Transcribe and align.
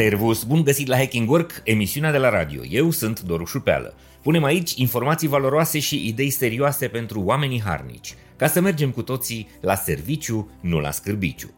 Servus, 0.00 0.42
bun 0.42 0.62
găsit 0.62 0.86
la 0.86 0.96
Hacking 0.96 1.30
Work, 1.30 1.60
emisiunea 1.64 2.10
de 2.10 2.18
la 2.18 2.28
radio. 2.28 2.64
Eu 2.64 2.90
sunt 2.90 3.20
Doru 3.20 3.44
Șupeală. 3.44 3.94
Punem 4.22 4.44
aici 4.44 4.74
informații 4.76 5.28
valoroase 5.28 5.78
și 5.78 6.08
idei 6.08 6.30
serioase 6.30 6.88
pentru 6.88 7.20
oamenii 7.20 7.62
harnici, 7.62 8.14
ca 8.36 8.46
să 8.46 8.60
mergem 8.60 8.90
cu 8.90 9.02
toții 9.02 9.48
la 9.60 9.74
serviciu, 9.74 10.50
nu 10.60 10.78
la 10.78 10.90
scârbiciu. 10.90 11.50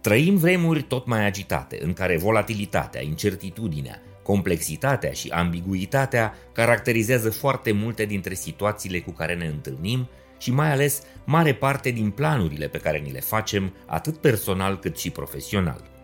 Trăim 0.00 0.36
vremuri 0.36 0.82
tot 0.82 1.06
mai 1.06 1.26
agitate, 1.26 1.78
în 1.82 1.92
care 1.92 2.16
volatilitatea, 2.16 3.02
incertitudinea, 3.02 4.02
complexitatea 4.22 5.12
și 5.12 5.28
ambiguitatea 5.28 6.34
caracterizează 6.52 7.30
foarte 7.30 7.72
multe 7.72 8.04
dintre 8.04 8.34
situațiile 8.34 8.98
cu 8.98 9.10
care 9.10 9.34
ne 9.34 9.46
întâlnim 9.46 10.08
și 10.38 10.50
mai 10.50 10.72
ales 10.72 11.02
mare 11.24 11.54
parte 11.54 11.90
din 11.90 12.10
planurile 12.10 12.68
pe 12.68 12.78
care 12.78 12.98
ni 12.98 13.12
le 13.12 13.20
facem, 13.20 13.72
atât 13.86 14.16
personal 14.16 14.78
cât 14.78 14.98
și 14.98 15.10
profesional. 15.10 15.96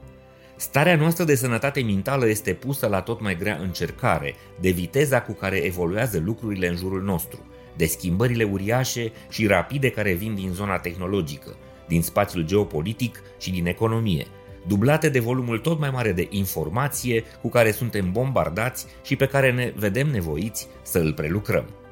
Starea 0.65 0.97
noastră 0.97 1.25
de 1.25 1.35
sănătate 1.35 1.83
mentală 1.83 2.29
este 2.29 2.53
pusă 2.53 2.87
la 2.87 3.01
tot 3.01 3.21
mai 3.21 3.37
grea 3.37 3.59
încercare 3.61 4.35
de 4.61 4.71
viteza 4.71 5.23
cu 5.23 5.33
care 5.33 5.57
evoluează 5.57 6.23
lucrurile 6.25 6.69
în 6.69 6.77
jurul 6.77 7.03
nostru, 7.03 7.47
de 7.77 7.87
schimbările 7.87 8.45
uriașe 8.45 9.13
și 9.29 9.47
rapide 9.47 9.91
care 9.91 10.13
vin 10.13 10.35
din 10.35 10.51
zona 10.53 10.79
tehnologică, 10.79 11.57
din 11.89 12.03
spațiul 12.03 12.45
geopolitic 12.45 13.23
și 13.39 13.51
din 13.51 13.67
economie, 13.67 14.27
dublate 14.67 15.09
de 15.09 15.21
volumul 15.21 15.59
tot 15.59 15.79
mai 15.79 15.91
mare 15.91 16.13
de 16.13 16.27
informație 16.31 17.25
cu 17.43 17.49
care 17.49 17.71
suntem 17.71 18.13
bombardați 18.13 18.87
și 19.03 19.17
pe 19.17 19.27
care 19.27 19.53
ne 19.53 19.73
vedem 19.77 20.09
nevoiți 20.09 20.69
să 20.83 20.99
îl 20.99 21.13
prelucrăm. 21.13 21.84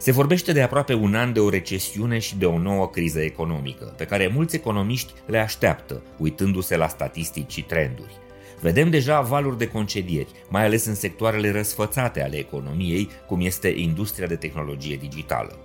Se 0.00 0.12
vorbește 0.12 0.52
de 0.52 0.62
aproape 0.62 0.94
un 0.94 1.14
an 1.14 1.32
de 1.32 1.40
o 1.40 1.48
recesiune 1.48 2.18
și 2.18 2.36
de 2.36 2.46
o 2.46 2.58
nouă 2.58 2.88
criză 2.88 3.20
economică, 3.20 3.94
pe 3.96 4.04
care 4.04 4.30
mulți 4.34 4.56
economiști 4.56 5.12
le 5.26 5.38
așteaptă, 5.38 6.02
uitându-se 6.18 6.76
la 6.76 6.88
statistici 6.88 7.52
și 7.52 7.62
trenduri. 7.62 8.12
Vedem 8.60 8.90
deja 8.90 9.20
valuri 9.20 9.58
de 9.58 9.68
concedieri, 9.68 10.28
mai 10.48 10.64
ales 10.64 10.84
în 10.84 10.94
sectoarele 10.94 11.50
răsfățate 11.50 12.22
ale 12.22 12.36
economiei, 12.36 13.08
cum 13.26 13.40
este 13.40 13.68
industria 13.68 14.26
de 14.26 14.36
tehnologie 14.36 14.96
digitală. 14.96 15.58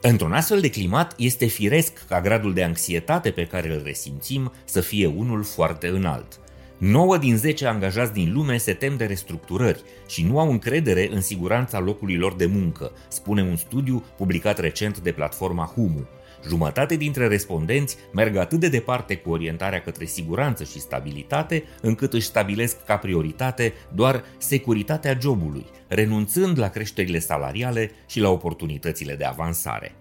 Într-un 0.00 0.32
astfel 0.32 0.60
de 0.60 0.70
climat, 0.70 1.14
este 1.16 1.46
firesc 1.46 2.06
ca 2.08 2.20
gradul 2.20 2.54
de 2.54 2.62
anxietate 2.62 3.30
pe 3.30 3.46
care 3.46 3.74
îl 3.74 3.82
resimțim 3.84 4.52
să 4.64 4.80
fie 4.80 5.06
unul 5.06 5.42
foarte 5.44 5.88
înalt. 5.88 6.40
9 6.84 7.18
din 7.18 7.36
10 7.36 7.66
angajați 7.66 8.12
din 8.12 8.32
lume 8.32 8.56
se 8.56 8.72
tem 8.72 8.96
de 8.96 9.04
restructurări 9.04 9.82
și 10.06 10.24
nu 10.24 10.38
au 10.38 10.50
încredere 10.50 11.08
în 11.12 11.20
siguranța 11.20 11.78
locului 11.78 12.16
lor 12.16 12.34
de 12.34 12.46
muncă, 12.46 12.92
spune 13.08 13.42
un 13.42 13.56
studiu 13.56 14.04
publicat 14.16 14.58
recent 14.58 14.98
de 14.98 15.12
platforma 15.12 15.64
Humu. 15.74 16.06
Jumătate 16.48 16.96
dintre 16.96 17.26
respondenți 17.26 17.96
merg 18.12 18.36
atât 18.36 18.60
de 18.60 18.68
departe 18.68 19.16
cu 19.16 19.30
orientarea 19.30 19.80
către 19.80 20.04
siguranță 20.04 20.64
și 20.64 20.80
stabilitate, 20.80 21.64
încât 21.80 22.12
își 22.12 22.26
stabilesc 22.26 22.84
ca 22.84 22.96
prioritate 22.96 23.72
doar 23.94 24.24
securitatea 24.38 25.18
jobului, 25.20 25.66
renunțând 25.88 26.58
la 26.58 26.68
creșterile 26.68 27.18
salariale 27.18 27.90
și 28.06 28.20
la 28.20 28.28
oportunitățile 28.30 29.14
de 29.14 29.24
avansare. 29.24 29.94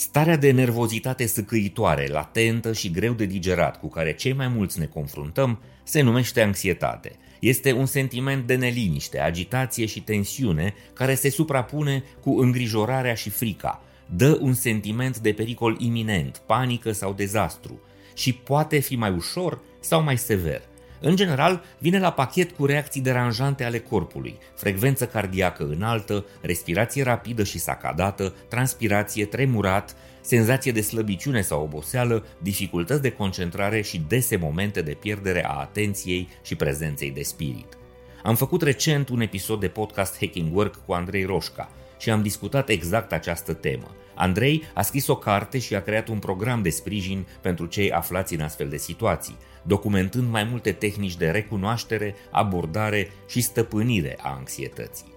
Starea 0.00 0.36
de 0.36 0.50
nervozitate 0.50 1.26
săcăitoare, 1.26 2.06
latentă 2.08 2.72
și 2.72 2.90
greu 2.90 3.12
de 3.12 3.24
digerat 3.24 3.80
cu 3.80 3.88
care 3.88 4.14
cei 4.14 4.32
mai 4.32 4.48
mulți 4.48 4.78
ne 4.78 4.86
confruntăm 4.86 5.62
se 5.82 6.00
numește 6.00 6.42
anxietate. 6.42 7.12
Este 7.40 7.72
un 7.72 7.86
sentiment 7.86 8.46
de 8.46 8.54
neliniște, 8.54 9.18
agitație 9.18 9.86
și 9.86 10.02
tensiune 10.02 10.74
care 10.92 11.14
se 11.14 11.30
suprapune 11.30 12.04
cu 12.20 12.38
îngrijorarea 12.38 13.14
și 13.14 13.30
frica. 13.30 13.82
Dă 14.06 14.38
un 14.40 14.54
sentiment 14.54 15.18
de 15.18 15.32
pericol 15.32 15.76
iminent, 15.78 16.42
panică 16.46 16.92
sau 16.92 17.12
dezastru 17.12 17.80
și 18.14 18.32
poate 18.32 18.78
fi 18.78 18.96
mai 18.96 19.10
ușor 19.10 19.60
sau 19.80 20.02
mai 20.02 20.18
sever. 20.18 20.62
În 21.00 21.16
general, 21.16 21.62
vine 21.78 21.98
la 21.98 22.12
pachet 22.12 22.50
cu 22.50 22.66
reacții 22.66 23.00
deranjante 23.00 23.64
ale 23.64 23.78
corpului, 23.78 24.38
frecvență 24.54 25.06
cardiacă 25.06 25.64
înaltă, 25.64 26.24
respirație 26.40 27.02
rapidă 27.02 27.44
și 27.44 27.58
sacadată, 27.58 28.34
transpirație, 28.48 29.24
tremurat, 29.24 29.96
senzație 30.20 30.72
de 30.72 30.80
slăbiciune 30.80 31.40
sau 31.40 31.62
oboseală, 31.62 32.24
dificultăți 32.42 33.02
de 33.02 33.10
concentrare 33.10 33.80
și 33.80 34.02
dese 34.08 34.36
momente 34.36 34.82
de 34.82 34.92
pierdere 34.92 35.44
a 35.46 35.58
atenției 35.58 36.28
și 36.42 36.54
prezenței 36.54 37.10
de 37.10 37.22
spirit. 37.22 37.78
Am 38.22 38.34
făcut 38.34 38.62
recent 38.62 39.08
un 39.08 39.20
episod 39.20 39.60
de 39.60 39.68
podcast 39.68 40.18
Hacking 40.18 40.56
Work 40.56 40.84
cu 40.86 40.92
Andrei 40.92 41.24
Roșca 41.24 41.70
și 42.00 42.10
am 42.10 42.22
discutat 42.22 42.68
exact 42.68 43.12
această 43.12 43.52
temă. 43.52 43.94
Andrei 44.14 44.62
a 44.74 44.82
scris 44.82 45.06
o 45.06 45.16
carte 45.16 45.58
și 45.58 45.74
a 45.74 45.82
creat 45.82 46.08
un 46.08 46.18
program 46.18 46.62
de 46.62 46.70
sprijin 46.70 47.26
pentru 47.40 47.66
cei 47.66 47.92
aflați 47.92 48.34
în 48.34 48.40
astfel 48.40 48.68
de 48.68 48.76
situații, 48.76 49.36
documentând 49.62 50.30
mai 50.30 50.44
multe 50.44 50.72
tehnici 50.72 51.16
de 51.16 51.30
recunoaștere, 51.30 52.14
abordare 52.30 53.10
și 53.28 53.40
stăpânire 53.40 54.16
a 54.20 54.34
anxietății. 54.38 55.12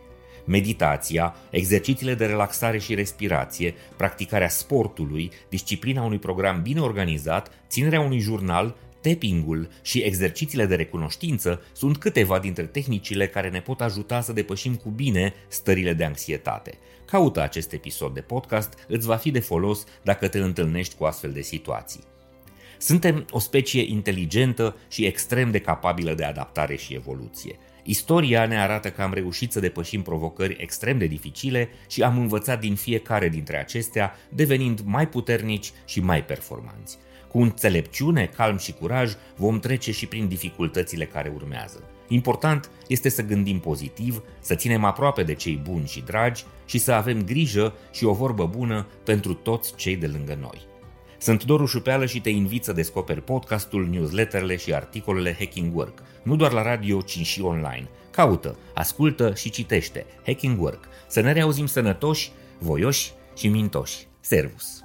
Meditația, 0.45 1.35
exercițiile 1.49 2.13
de 2.13 2.25
relaxare 2.25 2.77
și 2.77 2.95
respirație, 2.95 3.73
practicarea 3.97 4.49
sportului, 4.49 5.31
disciplina 5.49 6.03
unui 6.03 6.19
program 6.19 6.61
bine 6.61 6.79
organizat, 6.79 7.51
ținerea 7.67 7.99
unui 7.99 8.19
jurnal, 8.19 8.75
tappingul 9.03 9.69
și 9.81 9.99
exercițiile 9.99 10.65
de 10.65 10.75
recunoștință 10.75 11.61
sunt 11.73 11.97
câteva 11.97 12.39
dintre 12.39 12.63
tehnicile 12.63 13.27
care 13.27 13.49
ne 13.49 13.61
pot 13.61 13.81
ajuta 13.81 14.21
să 14.21 14.33
depășim 14.33 14.75
cu 14.75 14.89
bine 14.89 15.33
stările 15.47 15.93
de 15.93 16.03
anxietate. 16.03 16.77
Caută 17.05 17.41
acest 17.41 17.73
episod 17.73 18.13
de 18.13 18.21
podcast, 18.21 18.85
îți 18.87 19.05
va 19.05 19.15
fi 19.15 19.31
de 19.31 19.39
folos 19.39 19.83
dacă 20.03 20.27
te 20.27 20.39
întâlnești 20.39 20.95
cu 20.95 21.03
astfel 21.03 21.31
de 21.31 21.41
situații. 21.41 22.03
Suntem 22.77 23.25
o 23.31 23.39
specie 23.39 23.81
inteligentă 23.81 24.75
și 24.87 25.05
extrem 25.05 25.51
de 25.51 25.59
capabilă 25.59 26.13
de 26.13 26.23
adaptare 26.23 26.75
și 26.75 26.93
evoluție. 26.93 27.55
Istoria 27.83 28.45
ne 28.45 28.59
arată 28.59 28.91
că 28.91 29.01
am 29.01 29.13
reușit 29.13 29.51
să 29.51 29.59
depășim 29.59 30.01
provocări 30.01 30.57
extrem 30.59 30.97
de 30.97 31.05
dificile 31.05 31.69
și 31.89 32.03
am 32.03 32.17
învățat 32.17 32.59
din 32.59 32.75
fiecare 32.75 33.29
dintre 33.29 33.57
acestea, 33.57 34.15
devenind 34.29 34.81
mai 34.85 35.07
puternici 35.07 35.71
și 35.85 35.99
mai 35.99 36.25
performanți. 36.25 36.97
Cu 37.33 37.41
înțelepciune, 37.41 38.29
calm 38.35 38.57
și 38.57 38.73
curaj 38.73 39.13
vom 39.35 39.59
trece 39.59 39.91
și 39.91 40.05
prin 40.05 40.27
dificultățile 40.27 41.05
care 41.05 41.31
urmează. 41.35 41.83
Important 42.07 42.69
este 42.87 43.09
să 43.09 43.21
gândim 43.21 43.59
pozitiv, 43.59 44.23
să 44.39 44.55
ținem 44.55 44.83
aproape 44.83 45.23
de 45.23 45.33
cei 45.33 45.61
buni 45.63 45.87
și 45.87 46.01
dragi 46.01 46.43
și 46.65 46.77
să 46.77 46.91
avem 46.91 47.23
grijă 47.23 47.73
și 47.91 48.05
o 48.05 48.13
vorbă 48.13 48.45
bună 48.45 48.87
pentru 49.03 49.33
toți 49.33 49.75
cei 49.75 49.95
de 49.95 50.07
lângă 50.07 50.37
noi. 50.41 50.67
Sunt 51.17 51.43
Doru 51.43 51.65
Șupeală 51.65 52.05
și 52.05 52.21
te 52.21 52.29
invit 52.29 52.63
să 52.63 52.73
descoperi 52.73 53.21
podcastul, 53.21 53.87
newsletterele 53.87 54.55
și 54.55 54.73
articolele 54.73 55.35
Hacking 55.39 55.75
Work, 55.75 56.03
nu 56.23 56.35
doar 56.35 56.51
la 56.51 56.61
radio, 56.61 57.01
ci 57.01 57.19
și 57.25 57.41
online. 57.41 57.89
Caută, 58.11 58.57
ascultă 58.73 59.33
și 59.33 59.49
citește 59.49 60.05
Hacking 60.25 60.61
Work. 60.61 60.83
Să 61.07 61.21
ne 61.21 61.31
reauzim 61.31 61.65
sănătoși, 61.65 62.31
voioși 62.59 63.11
și 63.35 63.47
mintoși. 63.47 64.07
Servus! 64.19 64.83